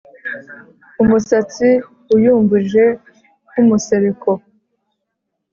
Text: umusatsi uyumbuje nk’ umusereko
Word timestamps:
umusatsi 1.03 1.67
uyumbuje 2.15 2.83
nk’ 3.49 3.55
umusereko 3.63 4.29